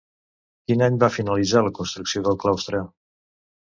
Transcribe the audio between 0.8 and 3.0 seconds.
any va finalitzar la construcció del claustre?